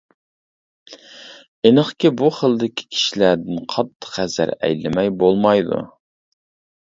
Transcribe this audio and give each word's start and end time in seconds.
ئېنىقكى 1.69 2.11
بۇ 2.21 2.29
خىلدىكى 2.37 2.87
كىشىلەردىن 2.95 3.61
قاتتىق 3.75 4.17
ھەزەر 4.21 4.53
ئەيلىمەي 4.55 5.11
بولمايدۇ. 5.25 5.83